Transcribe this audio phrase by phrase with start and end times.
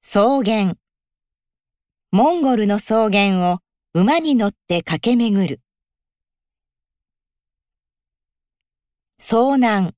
[0.00, 0.76] 草原。
[2.12, 3.58] モンゴルの草原を
[3.94, 5.60] 馬に乗って駆け巡る。
[9.20, 9.94] 遭難。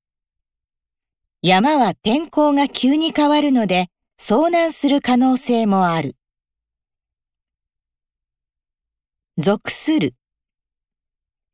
[1.43, 6.15] 山は天候が急に変わるので遭難する可能性もある。
[9.37, 10.15] 属する。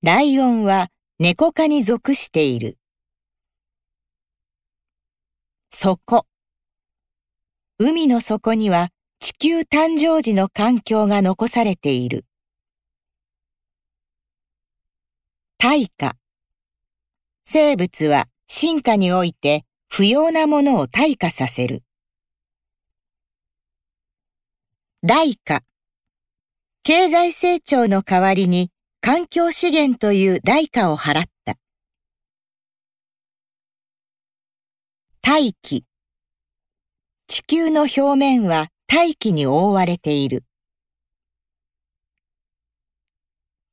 [0.01, 0.87] ライオンは
[1.19, 2.77] 猫科に属している。
[5.69, 6.25] 底。
[7.79, 8.89] 海の底には
[9.19, 12.25] 地球誕生時の環境が残されている。
[15.59, 16.15] 対価。
[17.45, 21.83] 生物は進化において不要なものを退化させる。
[25.03, 25.61] 代価。
[26.81, 28.71] 経済成長の代わりに
[29.01, 31.57] 環境資源という代価を払った。
[35.21, 35.86] 大気。
[37.29, 40.45] 地球の表面は大気に覆われている。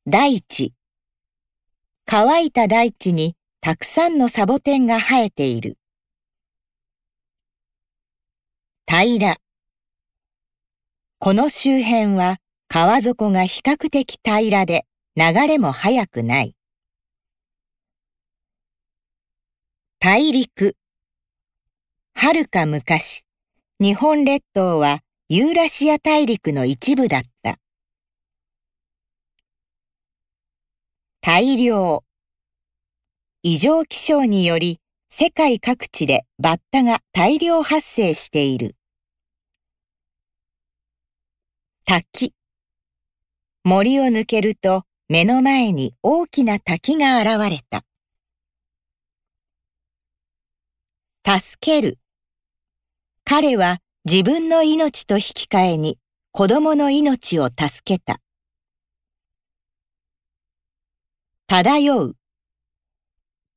[0.06, 0.74] 大地。
[2.04, 5.78] 乾いた大地にたくさんのサボテンが生えている。
[8.88, 9.36] 平ら。
[11.20, 16.56] この周辺は川底が比較的平らで流れも速くない。
[20.00, 20.76] 大陸。
[22.14, 23.24] はるか昔、
[23.80, 27.58] 日本列島はユーラシア大陸の一部だった。
[31.20, 32.04] 大量。
[33.42, 34.78] 異常気象により
[35.10, 38.76] 世界各地でバッタが大量発生している。
[41.84, 42.32] 滝。
[43.64, 47.84] 森を抜けると目の前に大きな滝が現れた。
[51.40, 51.98] 助ける。
[53.26, 55.98] 彼は自分の命と引き換えに
[56.30, 58.20] 子供の命を助けた。
[61.46, 62.16] 漂う。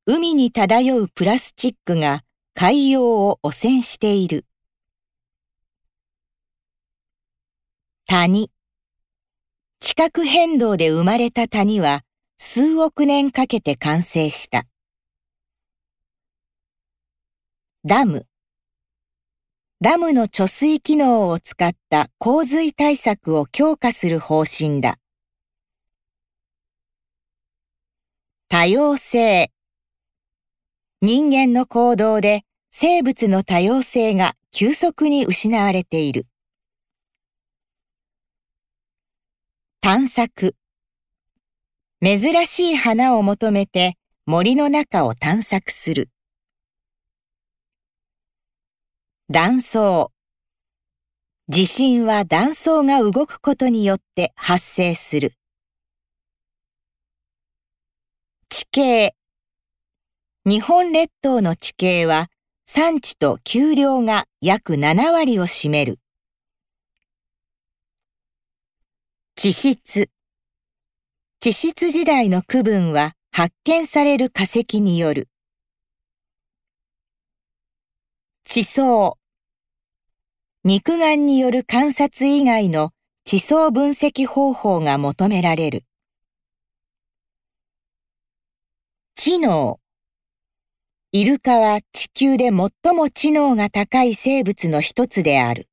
[0.06, 2.22] 海に漂うプラスチックが
[2.54, 4.46] 海洋を汚染している。
[8.06, 8.50] 谷。
[9.80, 12.04] 地殻変動で生まれた谷は
[12.38, 14.64] 数億年かけて完成した。
[17.84, 18.27] ダム。
[19.80, 24.98] ダムの貯水機能を使った洪水対策を強化する方針だ。
[28.48, 29.52] 多様性。
[31.00, 36.26] 人間の行動で生物の多様性が急速に失われている。
[39.80, 40.56] 探索。
[42.02, 43.96] 珍しい花を求めて
[44.26, 46.10] 森の中を探索する。
[49.30, 50.10] 断層。
[51.50, 55.34] 地震は断層が動くことによって発生する。
[58.48, 59.14] 地形。
[60.46, 62.30] 日本列島の地形は
[62.64, 65.98] 産地と丘陵が約7割を占める。
[69.36, 70.08] 地質。
[71.40, 75.28] 地質時代の区分は発見される化石による。
[78.44, 79.17] 地層。
[80.68, 82.90] 肉眼による観察以外の
[83.24, 85.84] 地層分析方法が求められる。
[89.16, 89.80] 知能。
[91.10, 95.70] イルカは地球で最も知能が高い生物の一つである。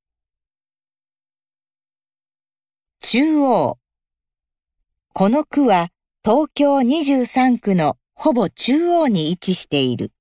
[3.02, 3.78] 中央。
[5.12, 5.90] この区は
[6.24, 10.14] 東京23区のほぼ中央に位置している。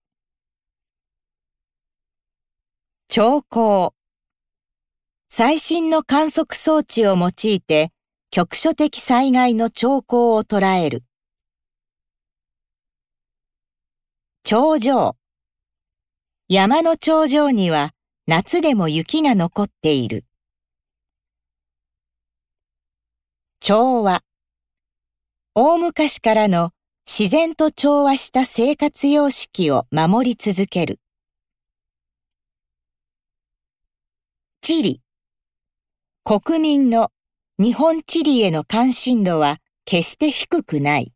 [3.06, 3.94] 兆候。
[5.36, 7.90] 最新の観測装置を用いて
[8.30, 11.02] 局所的災害の兆候を捉える。
[14.44, 15.16] 頂上。
[16.46, 17.90] 山の頂上には
[18.28, 20.24] 夏でも雪が残っている。
[23.58, 24.22] 調和。
[25.56, 26.70] 大昔からの
[27.08, 31.00] 自然と調和した生活様式を守り続ける。
[34.60, 35.03] 地理。
[36.26, 37.10] 国民の
[37.58, 41.12] 日本地理への関心度は決して低くない。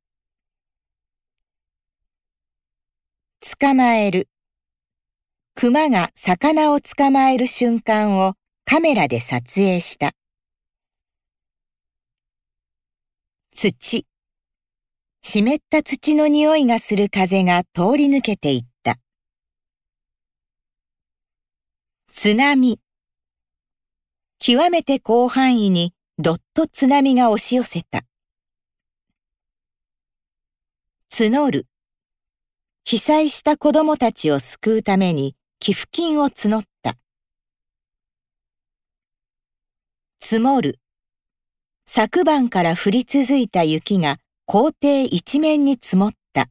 [3.59, 4.29] 捕まえる。
[5.55, 8.35] 熊が魚を捕まえる瞬間を
[8.67, 10.11] カメラで撮影した。
[13.55, 14.05] 土。
[15.23, 18.99] 湿った土の匂いがする風が通り抜けていった。
[22.11, 22.79] 津波。
[24.40, 28.05] 極めて広範囲にどっと津波が押し寄せた。
[31.11, 31.67] 募る。
[32.85, 36.96] 被災した子供たちを救うために寄付金を募った。
[40.20, 40.79] 積もる。
[41.85, 46.49] 昨晩から降り続いた雪が校庭一面に積もった。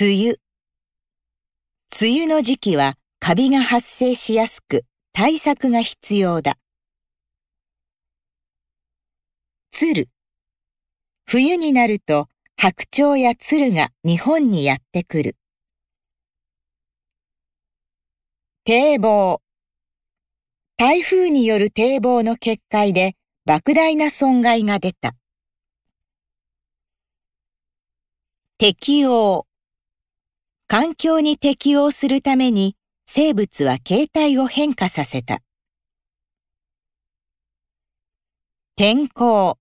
[0.00, 0.36] 梅雨。
[2.00, 2.96] 梅雨の時期は
[3.26, 4.84] カビが発生しやすく
[5.14, 6.58] 対策が必要だ。
[9.70, 10.10] 鶴。
[11.24, 12.28] 冬になると
[12.58, 15.38] 白鳥や鶴が日本にやってくる。
[18.66, 19.40] 堤防。
[20.76, 23.16] 台風による堤防の決壊で
[23.48, 25.14] 莫大な損害が出た。
[28.58, 29.46] 適応。
[30.66, 32.76] 環境に適応するために
[33.06, 35.40] 生物は形態を変化させた。
[38.76, 39.58] 天候。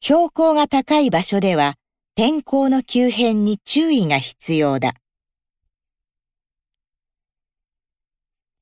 [0.00, 1.74] 標高が高い場所では
[2.14, 4.94] 天候の急変に注意が必要だ。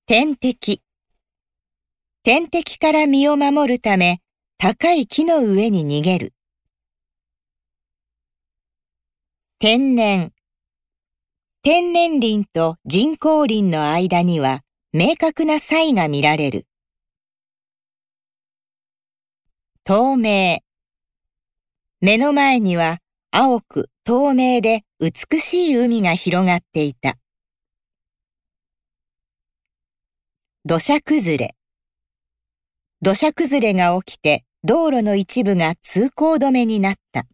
[0.07, 0.83] 天敵。
[2.23, 4.21] 天敵から身を守るため
[4.59, 6.35] 高い木の上に逃げる。
[9.59, 10.34] 天然。
[11.67, 14.61] 天然林と人工林の間には
[14.93, 16.67] 明確な差異が見られる。
[19.83, 20.59] 透明。
[22.03, 22.99] 目の前には
[23.31, 27.17] 青く透明で美しい海が広がっていた。
[30.67, 31.57] 土砂崩れ。
[33.01, 37.25] 土砂崩れが起きて道路の一部が通行止めになった。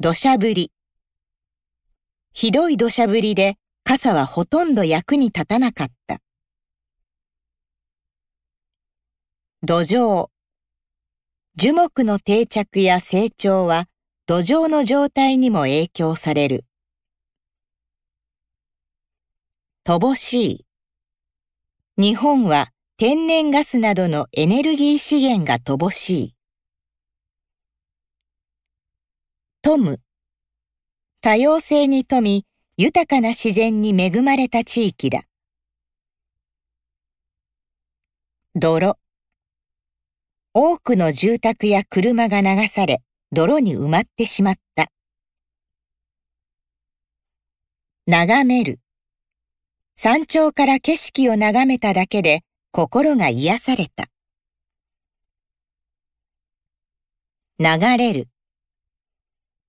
[0.00, 0.72] 土砂降り。
[2.40, 6.20] ひどい土砂降りで傘はほとんど役に立たなかった。
[9.64, 10.28] 土壌。
[11.56, 13.88] 樹木の定着や成長は
[14.26, 16.64] 土壌の状態にも影響される。
[19.84, 20.66] 乏しい。
[22.00, 22.68] 日本は
[22.98, 26.34] 天然ガスなどのエネルギー資源が乏しい。
[29.60, 30.00] 富む。
[31.28, 32.46] 多様性に富み、
[32.78, 35.24] 豊かな自然に恵まれた地域だ。
[38.54, 38.96] 泥。
[40.54, 44.90] 多くの住宅や車が流され、泥に埋まってしまった。
[48.06, 48.80] 眺める。
[49.96, 52.40] 山頂から景色を眺めただけで
[52.72, 54.06] 心が癒された。
[57.58, 58.28] 流れる。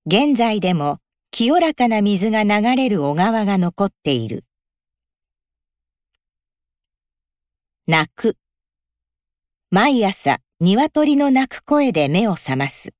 [0.05, 0.99] 現在でも
[1.31, 4.43] 清らかな水が流れる小川が残っている。
[7.87, 8.35] 泣く。
[9.71, 12.98] 毎朝鶏の鳴く声で目を覚ます。